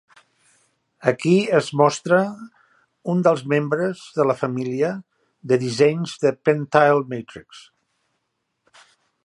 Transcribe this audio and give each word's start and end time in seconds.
Aquí 1.09 1.33
es 1.57 1.67
mostra 1.81 2.21
un 3.13 3.21
dels 3.27 3.43
membres 3.53 4.01
de 4.17 4.27
la 4.31 4.37
família 4.41 4.89
de 5.53 5.61
dissenys 5.65 6.17
de 6.25 6.33
PenTile 6.49 7.05
Matrix. 7.13 7.61